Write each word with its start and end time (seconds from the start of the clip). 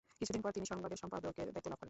কিছুদিন 0.19 0.41
পর 0.43 0.51
তিনি 0.57 0.65
সংবাদের 0.71 0.97
সম্পাদকের 1.03 1.35
দায়িত্ব 1.53 1.57
লাভ 1.71 1.71
করেন। 1.71 1.79